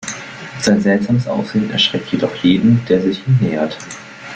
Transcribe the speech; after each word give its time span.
Sein 0.61 0.81
seltsames 0.81 1.27
Aussehen 1.27 1.69
erschreckt 1.69 2.11
jedoch 2.11 2.33
jeden, 2.37 2.83
der 2.89 3.01
sich 3.03 3.19
ihm 3.27 3.37
nähert. 3.39 3.77